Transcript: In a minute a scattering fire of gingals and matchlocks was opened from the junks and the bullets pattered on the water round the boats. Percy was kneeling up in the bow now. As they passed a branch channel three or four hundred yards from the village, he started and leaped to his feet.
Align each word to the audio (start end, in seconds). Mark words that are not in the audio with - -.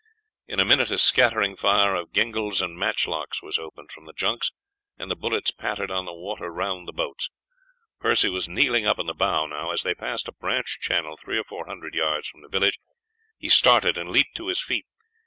In 0.47 0.59
a 0.59 0.65
minute 0.65 0.89
a 0.89 0.97
scattering 0.97 1.55
fire 1.55 1.93
of 1.93 2.11
gingals 2.11 2.59
and 2.59 2.75
matchlocks 2.75 3.43
was 3.43 3.59
opened 3.59 3.91
from 3.91 4.05
the 4.05 4.13
junks 4.17 4.49
and 4.97 5.11
the 5.11 5.15
bullets 5.15 5.51
pattered 5.51 5.91
on 5.91 6.05
the 6.05 6.11
water 6.11 6.49
round 6.51 6.87
the 6.87 6.91
boats. 6.91 7.29
Percy 7.99 8.27
was 8.27 8.49
kneeling 8.49 8.87
up 8.87 8.97
in 8.97 9.05
the 9.05 9.13
bow 9.13 9.45
now. 9.45 9.69
As 9.69 9.83
they 9.83 9.93
passed 9.93 10.27
a 10.27 10.31
branch 10.33 10.79
channel 10.79 11.17
three 11.17 11.37
or 11.37 11.43
four 11.43 11.67
hundred 11.67 11.93
yards 11.93 12.27
from 12.27 12.41
the 12.41 12.49
village, 12.49 12.79
he 13.37 13.47
started 13.47 13.95
and 13.95 14.09
leaped 14.09 14.35
to 14.37 14.47
his 14.47 14.59
feet. 14.59 14.87